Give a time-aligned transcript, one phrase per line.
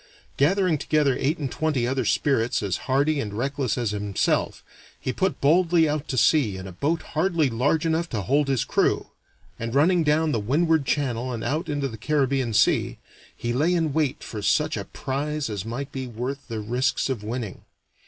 [0.35, 4.63] Gathering together eight and twenty other spirits as hardy and reckless as himself,
[4.99, 8.63] he put boldly out to sea in a boat hardly large enough to hold his
[8.65, 9.11] crew,
[9.59, 12.97] and running down the Windward Channel and out into the Caribbean Sea,
[13.37, 17.23] he lay in wait for such a prize as might be worth the risks of
[17.23, 17.61] winning.